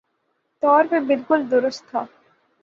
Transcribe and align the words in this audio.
طور 0.63 0.83
پہ 0.89 0.99
بالکل 1.07 1.49
درست 1.51 1.89
تھا 1.91 2.03